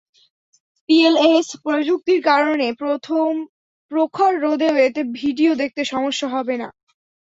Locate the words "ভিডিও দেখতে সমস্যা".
5.19-6.27